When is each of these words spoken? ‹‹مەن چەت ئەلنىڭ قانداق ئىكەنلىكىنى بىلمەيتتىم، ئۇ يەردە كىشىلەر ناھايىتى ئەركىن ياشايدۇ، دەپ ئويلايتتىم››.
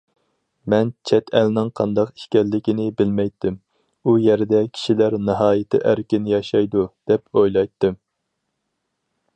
‹‹مەن 0.73 0.87
چەت 1.09 1.27
ئەلنىڭ 1.39 1.67
قانداق 1.79 2.13
ئىكەنلىكىنى 2.21 2.87
بىلمەيتتىم، 3.01 3.59
ئۇ 4.09 4.17
يەردە 4.25 4.63
كىشىلەر 4.79 5.19
ناھايىتى 5.29 5.85
ئەركىن 5.91 6.29
ياشايدۇ، 6.35 6.87
دەپ 7.13 7.27
ئويلايتتىم››. 7.41 8.01